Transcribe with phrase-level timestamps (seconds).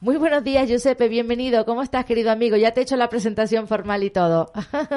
[0.00, 1.64] Muy buenos días, Giuseppe, bienvenido.
[1.64, 2.56] ¿Cómo estás, querido amigo?
[2.56, 4.52] Ya te he hecho la presentación formal y todo.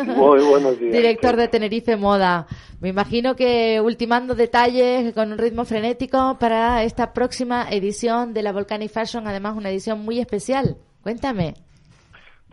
[0.06, 0.94] Muy buenos días.
[0.94, 2.48] Director de Tenerife Moda.
[2.82, 8.52] Me imagino que ultimando detalles con un ritmo frenético para esta próxima edición de la
[8.52, 10.78] Volcanic Fashion, además una edición muy especial.
[11.02, 11.56] Cuéntame.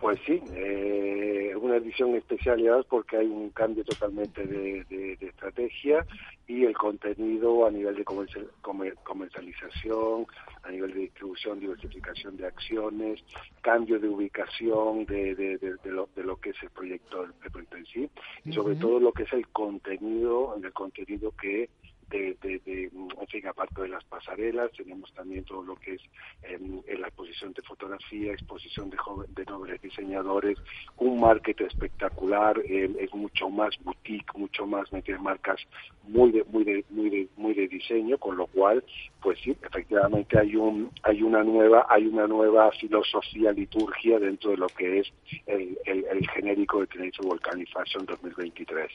[0.00, 6.06] Pues sí, eh, una edición especial ya porque hay un cambio totalmente de, estrategia
[6.48, 10.26] y el contenido a nivel de comercialización,
[10.62, 13.20] a nivel de distribución, diversificación de acciones,
[13.62, 17.86] cambio de ubicación de, de, lo, de lo que es el proyecto, el, proyecto en
[17.86, 18.08] sí,
[18.44, 21.68] y sobre todo lo que es el contenido, el contenido que
[22.10, 26.00] de, de, de, en fin, aparte de las pasarelas, tenemos también todo lo que es
[26.42, 30.56] em, la exposición de fotografía, exposición de, joven, de nobles diseñadores,
[30.98, 35.60] un market espectacular, em, es mucho más boutique, mucho más meter marcas
[36.08, 38.82] muy de, muy de, muy de, muy de diseño, con lo cual,
[39.20, 44.56] pues sí, efectivamente hay un, hay una nueva, hay una nueva filosofía, liturgia dentro de
[44.56, 45.12] lo que es
[45.46, 48.90] el, el, genérico de Tenerife Volcanic Fashion 2023.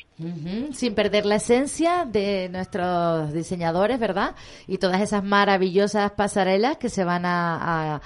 [0.71, 4.35] Sin perder la esencia de nuestro diseñadores, ¿verdad?
[4.67, 8.01] Y todas esas maravillosas pasarelas que se van a,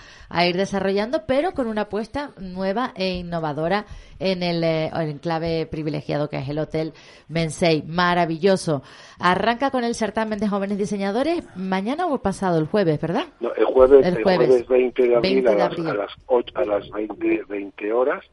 [0.48, 3.86] ir desarrollando, pero con una apuesta nueva e innovadora
[4.20, 6.94] en el, eh, enclave privilegiado que es el Hotel
[7.28, 7.84] Mensei.
[7.84, 8.84] Maravilloso.
[9.20, 13.26] Arranca con el certamen de jóvenes diseñadores mañana o pasado, el jueves, ¿verdad?
[13.40, 16.12] el, jueves, el, jueves, 20 de abril, A, las,
[16.56, 16.90] a, las,
[17.48, 18.24] 20, horas.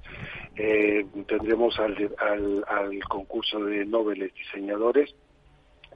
[0.56, 5.14] Eh, tendremos al, al, al concurso de nobles diseñadores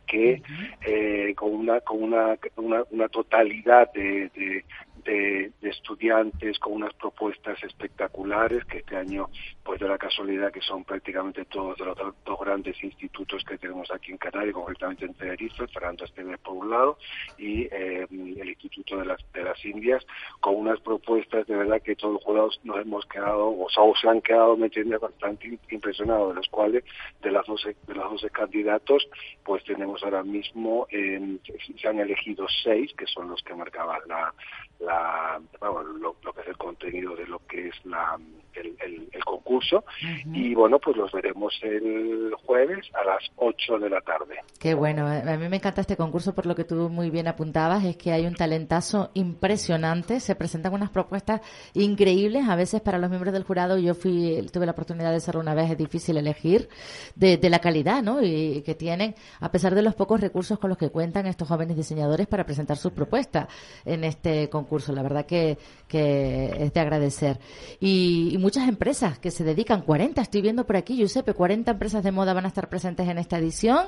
[0.06, 0.42] que
[0.86, 4.64] eh, con una con una, una, una totalidad de, de,
[5.04, 9.28] de, estudiantes con unas propuestas espectaculares que este año,
[9.64, 14.12] pues de la casualidad que son prácticamente todos los dos grandes institutos que tenemos aquí
[14.12, 16.98] en Canarias, concretamente en Tenerife, Fernando Esteves por un lado
[17.38, 20.06] y eh, el Instituto de las, Indias,
[20.40, 24.08] con unas propuestas de verdad que todos los jugadores nos hemos quedado, o, sea, se
[24.08, 24.68] han quedado, me
[24.98, 26.84] bastante impresionados, de los cuales
[27.22, 29.08] de las 12, de los 12 candidatos,
[29.44, 36.16] pues tenemos ahora mismo, se han elegido seis, que son los que marcaban la, lo,
[36.34, 38.18] que es el contenido de lo que es la,
[38.56, 38.76] el,
[39.12, 39.84] el, concurso
[40.32, 44.36] y bueno pues los veremos el jueves a las 8 de la tarde.
[44.60, 47.84] Qué bueno, a mí me encanta este concurso por lo que tú muy bien apuntabas,
[47.84, 51.40] es que hay un talentazo impresionante, se presentan unas propuestas
[51.74, 55.40] increíbles, a veces para los miembros del jurado yo fui tuve la oportunidad de hacerlo
[55.40, 56.68] una vez, es difícil elegir
[57.14, 58.22] de, de la calidad, ¿no?
[58.22, 61.76] Y que tienen a pesar de los pocos recursos con los que cuentan estos jóvenes
[61.76, 63.48] diseñadores para presentar sus propuestas
[63.84, 64.92] en este concurso curso.
[64.92, 67.38] La verdad que, que es de agradecer.
[67.80, 72.12] Y, muchas empresas que se dedican, 40, estoy viendo por aquí, Giuseppe, 40 empresas de
[72.12, 73.86] moda van a estar presentes en esta edición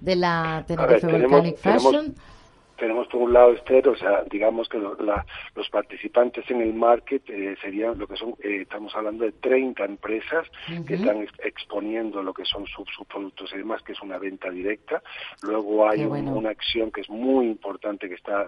[0.00, 2.14] de la Tenerife Volcanic Fashion.
[2.14, 2.37] tenemos
[2.78, 7.98] por un lado Esther, o sea, digamos que los participantes en el market eh, serían
[7.98, 10.46] lo que son, eh, estamos hablando de 30 empresas
[10.86, 15.02] que están exponiendo lo que son sus, productos y demás, que es una venta directa.
[15.42, 18.46] Luego hay una acción que es muy importante que está,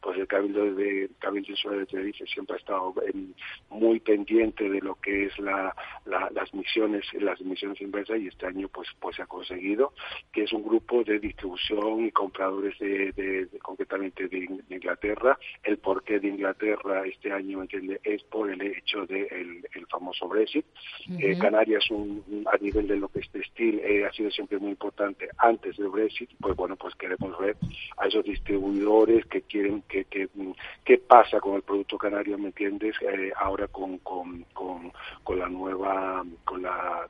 [0.00, 2.94] pues el Cabildo de Cabildo de Tenerife siempre ha estado
[3.70, 5.74] muy pendiente de lo que es la,
[6.04, 9.92] las misiones, las misiones inversas y este año pues pues se ha conseguido,
[10.32, 15.38] que es un grupo de distribución y compradores de, de concretamente de, Inglaterra.
[15.62, 20.66] El porqué de Inglaterra este año entiende es por el hecho del el famoso Brexit.
[21.18, 24.70] Eh, Canarias, un, a nivel de lo que es textil, eh, ha sido siempre muy
[24.70, 26.30] importante antes del Brexit.
[26.40, 27.56] Pues bueno, pues queremos ver
[27.98, 30.28] a esos distribuidores que quieren que, que
[30.84, 32.96] qué pasa con el producto canario, ¿me entiendes?
[33.02, 34.92] Eh, ahora con, con, con,
[35.22, 37.08] con la nueva con la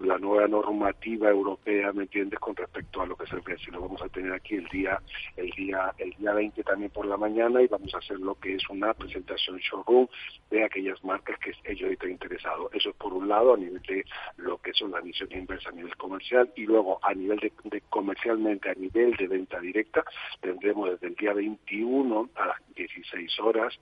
[0.00, 2.38] la nueva normativa europea, ¿me entiendes?
[2.40, 3.72] Con respecto a lo que es el Brexit.
[3.72, 5.00] Lo vamos a tener aquí el día
[5.36, 8.54] el día el día 20 también por la mañana y vamos a hacer lo que
[8.54, 10.08] es una presentación showroom
[10.50, 12.72] de aquellas marcas que ellos están interesados.
[12.74, 14.04] Eso es por un lado a nivel de
[14.38, 18.70] lo que son las misiones inversas a nivel comercial y luego a nivel de, comercialmente,
[18.70, 20.04] a nivel de venta directa,
[20.40, 23.74] tendremos desde el día 21 a las 16 horas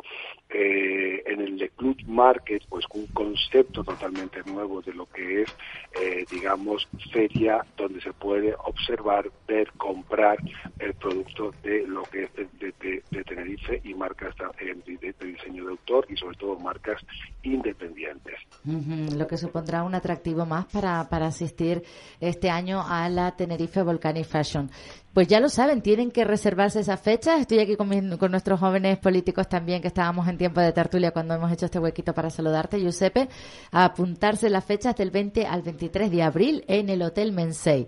[0.49, 5.57] eh, en el de Club Market, pues un concepto totalmente nuevo de lo que es,
[6.01, 10.39] eh, digamos, feria donde se puede observar, ver, comprar
[10.79, 16.07] el producto de lo que es de, Tenerife y marcas de, de, diseño de sector
[16.09, 17.01] y sobre todo marcas
[17.43, 18.35] independientes.
[18.65, 21.83] lo que supondrá un atractivo más para, para asistir
[22.21, 24.71] este año a la Tenerife Volcanic Fashion.
[25.15, 27.37] Pues ya lo saben, tienen que reservarse esa fecha.
[27.37, 31.35] Estoy aquí con, con, nuestros jóvenes políticos también, que estábamos en tiempo de tertulia cuando
[31.35, 33.29] hemos hecho este huequito para saludarte, Giuseppe,
[33.71, 37.87] a apuntarse las fechas del 20 al 23 de abril en el Hotel Mensei.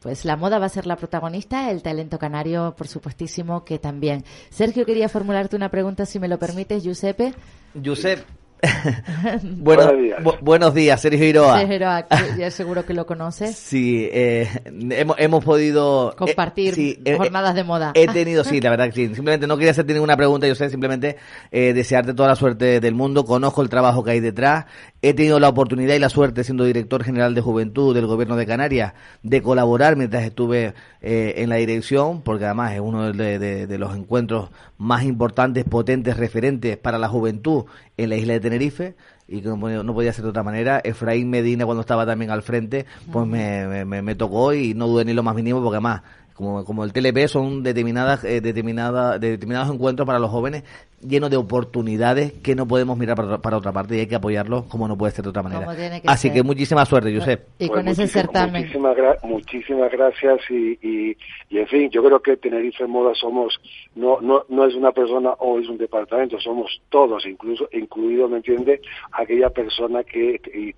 [0.00, 4.24] Pues la moda va a ser la protagonista, el talento canario, por supuestísimo, que también.
[4.50, 7.34] Sergio, quería formularte una pregunta, si me lo permites, Giuseppe.
[7.74, 8.24] Giuseppe,
[9.42, 10.22] buenos, días.
[10.40, 11.58] buenos días, Sergio Iroa.
[11.58, 12.06] Sergio Iroa,
[12.38, 13.54] ya seguro que lo conoces.
[13.56, 16.12] Sí, eh, hemos, hemos podido...
[16.12, 17.92] Eh, Compartir eh, jornadas de moda.
[17.94, 19.14] He tenido, sí, la verdad que sí.
[19.14, 21.16] Simplemente no quería hacerte ninguna pregunta, yo sé, simplemente
[21.50, 23.24] desearte toda la suerte del mundo.
[23.24, 24.66] Conozco el trabajo que hay detrás.
[25.02, 28.46] He tenido la oportunidad y la suerte, siendo director general de Juventud del Gobierno de
[28.46, 34.50] Canarias, de colaborar mientras estuve en la dirección, porque además es uno de los encuentros
[34.78, 37.64] más importantes, potentes, referentes para la juventud
[37.96, 38.94] en la isla de Tenerife
[39.28, 40.80] y que no, podía ser de otra manera.
[40.84, 45.04] Efraín Medina, cuando estaba también al frente, pues me, me, me, tocó y no dudé
[45.04, 46.02] ni lo más mínimo porque además
[46.36, 50.64] como, como el TLP son determinadas, eh, determinadas, determinados encuentros para los jóvenes
[51.00, 54.88] llenos de oportunidades que no podemos mirar para, otra parte y hay que apoyarlos como
[54.88, 55.66] no puede ser de otra manera.
[56.06, 57.46] Así que muchísima suerte, Josep.
[57.58, 58.62] Y con pues ese certamen.
[58.62, 61.16] Muchísimas, muchísimas gracias y, y,
[61.50, 63.60] y, en fin, yo creo que Tenerife Moda somos,
[63.94, 68.38] no, no, no es una persona o es un departamento, somos todos, incluso incluido, ¿me
[68.38, 68.80] entiende?
[69.12, 70.74] Aquella persona que, que,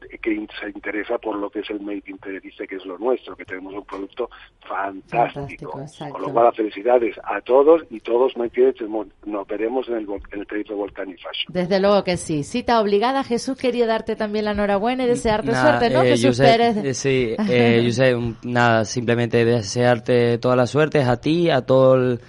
[0.60, 3.44] se interesa por lo que es el Made in Tenerife, que es lo nuestro, que
[3.44, 4.28] tenemos un producto
[4.60, 5.47] fantástico.
[5.56, 8.32] Con lo cual, felicidades a todos y todos.
[8.36, 11.52] Nos veremos en el en el Tenerife Volcanic Fashion.
[11.52, 12.42] Desde luego que sí.
[12.42, 13.24] Cita obligada.
[13.24, 16.02] Jesús quería darte también la enhorabuena y desearte suerte, ¿no?
[16.02, 16.76] Eh, Jesús Pérez.
[16.76, 22.20] Eh, sí, eh, nada, simplemente desearte toda la suerte a ti, a todo el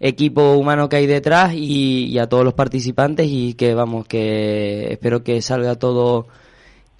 [0.00, 5.22] equipo humano que hay detrás y, a todos los participantes y que vamos, que espero
[5.22, 6.26] que salga todo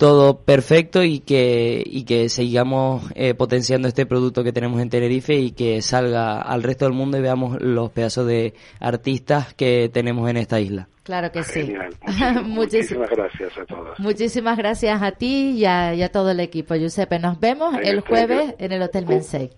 [0.00, 5.34] todo perfecto y que, y que sigamos eh, potenciando este producto que tenemos en Tenerife
[5.34, 10.30] y que salga al resto del mundo y veamos los pedazos de artistas que tenemos
[10.30, 10.88] en esta isla.
[11.02, 11.74] Claro que sí.
[12.44, 14.00] Muchísimas, gracias a todos.
[14.00, 17.18] Muchísimas gracias a ti y a, todo el equipo, Giuseppe.
[17.18, 19.50] Nos vemos el jueves en el Hotel Mensei.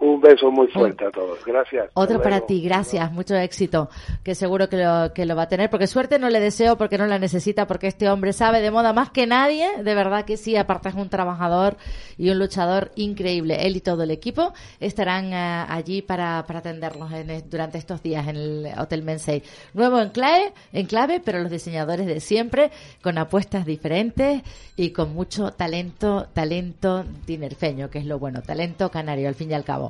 [0.00, 1.44] Un beso muy fuerte a todos.
[1.44, 1.90] Gracias.
[1.92, 3.12] Otro para ti, gracias.
[3.12, 3.90] Mucho éxito,
[4.24, 5.68] que seguro que lo, que lo va a tener.
[5.68, 8.94] Porque suerte no le deseo porque no la necesita, porque este hombre sabe de moda
[8.94, 9.68] más que nadie.
[9.82, 11.76] De verdad que sí, aparte es un trabajador
[12.16, 13.66] y un luchador increíble.
[13.66, 17.10] Él y todo el equipo estarán eh, allí para, para atenderlos
[17.50, 19.42] durante estos días en el Hotel Mensei.
[19.74, 22.70] Nuevo en clave, en clave, pero los diseñadores de siempre,
[23.02, 24.42] con apuestas diferentes
[24.76, 29.54] y con mucho talento, talento dinerfeño, que es lo bueno, talento canario al fin y
[29.54, 29.89] al cabo.